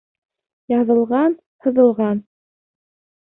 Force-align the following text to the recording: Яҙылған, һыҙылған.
Яҙылған, 0.71 1.35
һыҙылған. 1.65 2.21